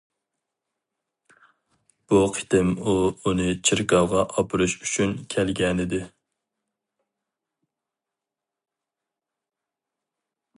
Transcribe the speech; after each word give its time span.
بۇ 2.13 2.21
قېتىم 2.37 2.71
ئۇ 2.77 2.95
ئۇنى 3.23 3.45
چېركاۋغا 3.69 4.23
ئاپىرىش 4.35 4.75
ئۈچۈن 4.87 5.13
كەلگەنىدى. 5.35 6.01